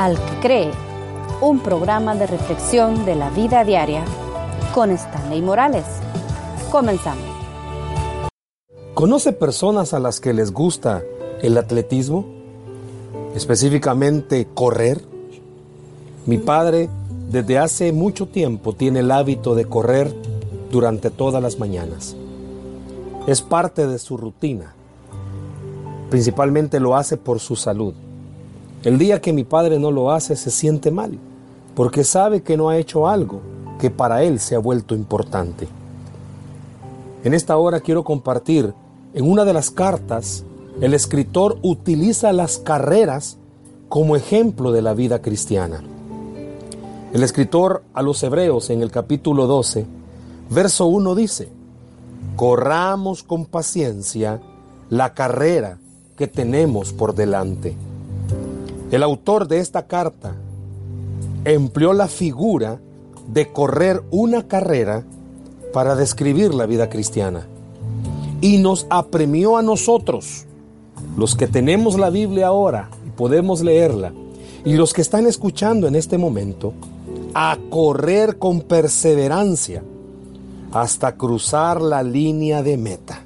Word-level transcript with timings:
Al 0.00 0.16
que 0.16 0.40
cree, 0.40 0.70
un 1.42 1.60
programa 1.60 2.14
de 2.14 2.26
reflexión 2.26 3.04
de 3.04 3.16
la 3.16 3.28
vida 3.28 3.64
diaria 3.64 4.02
con 4.72 4.90
Stanley 4.92 5.42
Morales. 5.42 5.84
Comenzamos. 6.70 7.22
¿Conoce 8.94 9.34
personas 9.34 9.92
a 9.92 9.98
las 9.98 10.18
que 10.18 10.32
les 10.32 10.52
gusta 10.52 11.02
el 11.42 11.58
atletismo? 11.58 12.24
Específicamente 13.34 14.48
correr. 14.54 15.04
Mi 16.24 16.38
padre 16.38 16.88
desde 17.28 17.58
hace 17.58 17.92
mucho 17.92 18.26
tiempo 18.26 18.72
tiene 18.72 19.00
el 19.00 19.10
hábito 19.10 19.54
de 19.54 19.66
correr 19.66 20.14
durante 20.70 21.10
todas 21.10 21.42
las 21.42 21.58
mañanas. 21.58 22.16
Es 23.26 23.42
parte 23.42 23.86
de 23.86 23.98
su 23.98 24.16
rutina. 24.16 24.74
Principalmente 26.08 26.80
lo 26.80 26.96
hace 26.96 27.18
por 27.18 27.38
su 27.38 27.54
salud. 27.54 27.92
El 28.82 28.96
día 28.96 29.20
que 29.20 29.34
mi 29.34 29.44
padre 29.44 29.78
no 29.78 29.90
lo 29.90 30.10
hace 30.10 30.36
se 30.36 30.50
siente 30.50 30.90
mal, 30.90 31.18
porque 31.74 32.02
sabe 32.02 32.42
que 32.42 32.56
no 32.56 32.70
ha 32.70 32.78
hecho 32.78 33.06
algo 33.06 33.40
que 33.78 33.90
para 33.90 34.22
él 34.22 34.40
se 34.40 34.54
ha 34.54 34.58
vuelto 34.58 34.94
importante. 34.94 35.68
En 37.22 37.34
esta 37.34 37.58
hora 37.58 37.80
quiero 37.80 38.04
compartir 38.04 38.72
en 39.12 39.30
una 39.30 39.44
de 39.44 39.52
las 39.52 39.70
cartas, 39.70 40.44
el 40.80 40.94
escritor 40.94 41.58
utiliza 41.62 42.32
las 42.32 42.56
carreras 42.56 43.36
como 43.90 44.16
ejemplo 44.16 44.72
de 44.72 44.80
la 44.80 44.94
vida 44.94 45.20
cristiana. 45.20 45.82
El 47.12 47.22
escritor 47.22 47.82
a 47.92 48.00
los 48.00 48.22
Hebreos 48.22 48.70
en 48.70 48.80
el 48.80 48.90
capítulo 48.90 49.46
12, 49.46 49.84
verso 50.48 50.86
1 50.86 51.14
dice, 51.16 51.48
corramos 52.36 53.24
con 53.24 53.44
paciencia 53.44 54.40
la 54.88 55.12
carrera 55.12 55.78
que 56.16 56.28
tenemos 56.28 56.94
por 56.94 57.14
delante. 57.14 57.76
El 58.90 59.04
autor 59.04 59.46
de 59.46 59.60
esta 59.60 59.86
carta 59.86 60.34
empleó 61.44 61.92
la 61.92 62.08
figura 62.08 62.80
de 63.32 63.52
correr 63.52 64.02
una 64.10 64.48
carrera 64.48 65.04
para 65.72 65.94
describir 65.94 66.52
la 66.52 66.66
vida 66.66 66.90
cristiana 66.90 67.46
y 68.40 68.58
nos 68.58 68.88
apremió 68.90 69.56
a 69.56 69.62
nosotros, 69.62 70.44
los 71.16 71.36
que 71.36 71.46
tenemos 71.46 72.00
la 72.00 72.10
Biblia 72.10 72.48
ahora 72.48 72.90
y 73.06 73.10
podemos 73.10 73.60
leerla, 73.60 74.12
y 74.64 74.74
los 74.74 74.92
que 74.92 75.02
están 75.02 75.26
escuchando 75.26 75.86
en 75.86 75.94
este 75.94 76.18
momento, 76.18 76.72
a 77.32 77.58
correr 77.70 78.38
con 78.38 78.60
perseverancia 78.60 79.84
hasta 80.72 81.14
cruzar 81.16 81.80
la 81.80 82.02
línea 82.02 82.64
de 82.64 82.76
meta. 82.76 83.22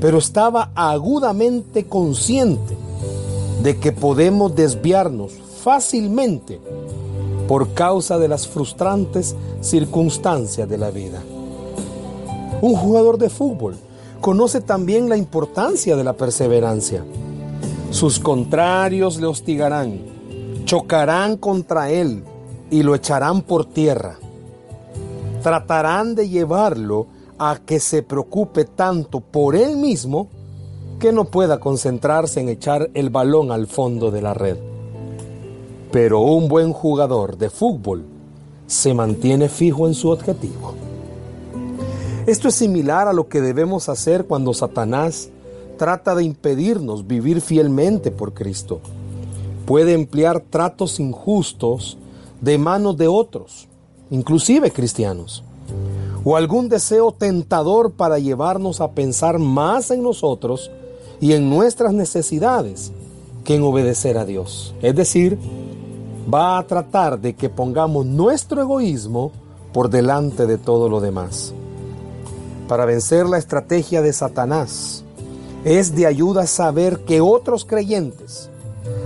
Pero 0.00 0.18
estaba 0.18 0.72
agudamente 0.74 1.84
consciente 1.84 2.83
de 3.62 3.78
que 3.78 3.92
podemos 3.92 4.54
desviarnos 4.54 5.32
fácilmente 5.62 6.60
por 7.48 7.74
causa 7.74 8.18
de 8.18 8.28
las 8.28 8.48
frustrantes 8.48 9.34
circunstancias 9.60 10.68
de 10.68 10.78
la 10.78 10.90
vida. 10.90 11.22
Un 12.60 12.74
jugador 12.76 13.18
de 13.18 13.30
fútbol 13.30 13.76
conoce 14.20 14.60
también 14.60 15.08
la 15.08 15.16
importancia 15.16 15.96
de 15.96 16.04
la 16.04 16.14
perseverancia. 16.14 17.04
Sus 17.90 18.18
contrarios 18.18 19.18
le 19.18 19.26
hostigarán, 19.26 20.00
chocarán 20.64 21.36
contra 21.36 21.90
él 21.90 22.24
y 22.70 22.82
lo 22.82 22.94
echarán 22.94 23.42
por 23.42 23.66
tierra. 23.66 24.16
Tratarán 25.42 26.14
de 26.14 26.28
llevarlo 26.28 27.06
a 27.38 27.58
que 27.64 27.80
se 27.80 28.02
preocupe 28.02 28.64
tanto 28.64 29.20
por 29.20 29.56
él 29.56 29.76
mismo 29.76 30.28
que 31.04 31.12
no 31.12 31.26
pueda 31.26 31.60
concentrarse 31.60 32.40
en 32.40 32.48
echar 32.48 32.88
el 32.94 33.10
balón 33.10 33.52
al 33.52 33.66
fondo 33.66 34.10
de 34.10 34.22
la 34.22 34.32
red. 34.32 34.56
Pero 35.92 36.20
un 36.20 36.48
buen 36.48 36.72
jugador 36.72 37.36
de 37.36 37.50
fútbol 37.50 38.06
se 38.66 38.94
mantiene 38.94 39.50
fijo 39.50 39.86
en 39.86 39.92
su 39.92 40.08
objetivo. 40.08 40.72
Esto 42.26 42.48
es 42.48 42.54
similar 42.54 43.06
a 43.06 43.12
lo 43.12 43.28
que 43.28 43.42
debemos 43.42 43.90
hacer 43.90 44.24
cuando 44.24 44.54
Satanás 44.54 45.28
trata 45.76 46.14
de 46.14 46.24
impedirnos 46.24 47.06
vivir 47.06 47.42
fielmente 47.42 48.10
por 48.10 48.32
Cristo. 48.32 48.80
Puede 49.66 49.92
emplear 49.92 50.40
tratos 50.40 50.98
injustos 50.98 51.98
de 52.40 52.56
manos 52.56 52.96
de 52.96 53.08
otros, 53.08 53.68
inclusive 54.08 54.70
cristianos, 54.70 55.44
o 56.24 56.34
algún 56.34 56.70
deseo 56.70 57.12
tentador 57.12 57.92
para 57.92 58.18
llevarnos 58.18 58.80
a 58.80 58.92
pensar 58.92 59.38
más 59.38 59.90
en 59.90 60.02
nosotros 60.02 60.70
y 61.20 61.32
en 61.32 61.50
nuestras 61.50 61.92
necesidades 61.92 62.92
que 63.44 63.56
en 63.56 63.62
obedecer 63.62 64.18
a 64.18 64.24
Dios. 64.24 64.74
Es 64.82 64.94
decir, 64.94 65.38
va 66.32 66.58
a 66.58 66.66
tratar 66.66 67.20
de 67.20 67.34
que 67.34 67.48
pongamos 67.48 68.06
nuestro 68.06 68.60
egoísmo 68.60 69.32
por 69.72 69.90
delante 69.90 70.46
de 70.46 70.58
todo 70.58 70.88
lo 70.88 71.00
demás 71.00 71.52
para 72.68 72.84
vencer 72.84 73.26
la 73.26 73.38
estrategia 73.38 74.02
de 74.02 74.12
Satanás. 74.12 75.04
Es 75.64 75.94
de 75.94 76.06
ayuda 76.06 76.46
saber 76.46 77.00
que 77.00 77.20
otros 77.20 77.64
creyentes 77.64 78.50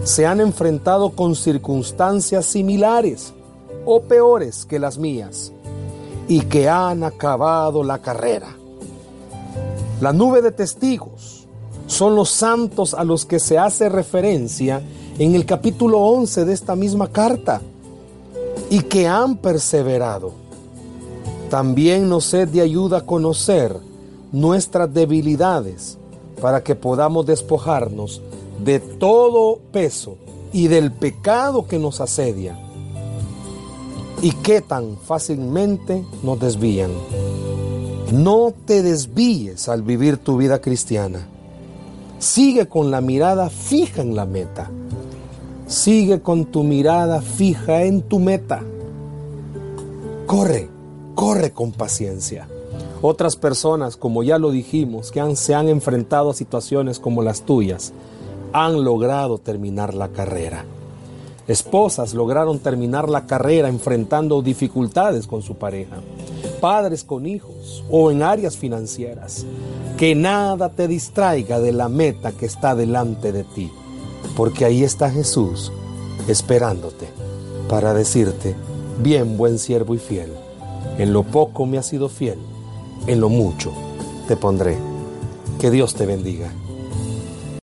se 0.04 0.26
han 0.26 0.40
enfrentado 0.40 1.10
con 1.10 1.36
circunstancias 1.36 2.46
similares 2.46 3.32
o 3.84 4.02
peores 4.02 4.64
que 4.64 4.78
las 4.78 4.98
mías 4.98 5.52
y 6.28 6.40
que 6.42 6.68
han 6.68 7.04
acabado 7.04 7.82
la 7.82 7.98
carrera. 7.98 8.48
La 10.00 10.12
nube 10.12 10.42
de 10.42 10.52
testigos 10.52 11.37
son 11.88 12.14
los 12.14 12.30
santos 12.30 12.94
a 12.94 13.02
los 13.02 13.26
que 13.26 13.40
se 13.40 13.58
hace 13.58 13.88
referencia 13.88 14.80
en 15.18 15.34
el 15.34 15.44
capítulo 15.44 15.98
11 15.98 16.44
de 16.44 16.52
esta 16.52 16.76
misma 16.76 17.08
carta 17.08 17.60
y 18.70 18.82
que 18.82 19.08
han 19.08 19.36
perseverado 19.38 20.48
también 21.48 22.08
nos 22.08 22.34
es 22.34 22.52
de 22.52 22.60
ayuda 22.60 22.98
a 22.98 23.06
conocer 23.06 23.74
nuestras 24.32 24.92
debilidades 24.92 25.96
para 26.40 26.62
que 26.62 26.74
podamos 26.74 27.26
despojarnos 27.26 28.20
de 28.62 28.80
todo 28.80 29.58
peso 29.72 30.16
y 30.52 30.68
del 30.68 30.92
pecado 30.92 31.66
que 31.66 31.78
nos 31.78 32.00
asedia 32.00 32.58
y 34.20 34.32
que 34.32 34.60
tan 34.60 34.98
fácilmente 34.98 36.04
nos 36.22 36.38
desvían. 36.38 36.90
No 38.12 38.52
te 38.66 38.82
desvíes 38.82 39.68
al 39.68 39.82
vivir 39.82 40.18
tu 40.18 40.36
vida 40.36 40.60
cristiana. 40.60 41.26
Sigue 42.18 42.68
con 42.68 42.90
la 42.90 43.00
mirada 43.00 43.50
fija 43.50 44.02
en 44.02 44.14
la 44.14 44.26
meta. 44.26 44.70
Sigue 45.66 46.20
con 46.20 46.46
tu 46.46 46.64
mirada 46.64 47.20
fija 47.20 47.82
en 47.82 48.02
tu 48.02 48.18
meta. 48.18 48.62
Corre 50.26 50.68
corre 51.18 51.50
con 51.50 51.72
paciencia. 51.72 52.46
Otras 53.02 53.34
personas, 53.34 53.96
como 53.96 54.22
ya 54.22 54.38
lo 54.38 54.52
dijimos, 54.52 55.10
que 55.10 55.34
se 55.34 55.52
han 55.52 55.68
enfrentado 55.68 56.30
a 56.30 56.34
situaciones 56.34 57.00
como 57.00 57.22
las 57.22 57.42
tuyas, 57.42 57.92
han 58.52 58.84
logrado 58.84 59.38
terminar 59.38 59.94
la 59.94 60.10
carrera. 60.10 60.64
Esposas 61.48 62.14
lograron 62.14 62.60
terminar 62.60 63.08
la 63.08 63.26
carrera 63.26 63.68
enfrentando 63.68 64.40
dificultades 64.40 65.26
con 65.26 65.42
su 65.42 65.56
pareja. 65.56 65.96
Padres 66.60 67.04
con 67.04 67.26
hijos 67.26 67.84
o 67.90 68.10
en 68.10 68.22
áreas 68.22 68.56
financieras. 68.56 69.46
Que 69.96 70.14
nada 70.14 70.68
te 70.68 70.88
distraiga 70.88 71.60
de 71.60 71.72
la 71.72 71.88
meta 71.88 72.32
que 72.32 72.46
está 72.46 72.74
delante 72.74 73.32
de 73.32 73.44
ti. 73.44 73.70
Porque 74.36 74.64
ahí 74.64 74.84
está 74.84 75.10
Jesús 75.10 75.72
esperándote 76.28 77.08
para 77.68 77.94
decirte, 77.94 78.54
bien 79.02 79.36
buen 79.36 79.58
siervo 79.58 79.94
y 79.94 79.98
fiel 79.98 80.30
en 80.98 81.12
lo 81.12 81.22
poco 81.22 81.64
me 81.64 81.78
has 81.78 81.86
sido 81.86 82.08
fiel, 82.08 82.38
en 83.06 83.20
lo 83.20 83.28
mucho 83.28 83.72
te 84.26 84.36
pondré. 84.36 84.76
Que 85.60 85.70
Dios 85.70 85.94
te 85.94 86.06
bendiga. 86.06 86.52